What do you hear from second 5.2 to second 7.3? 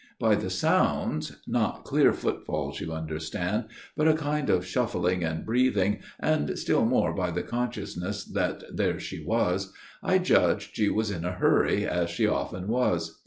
and breathing, and still more by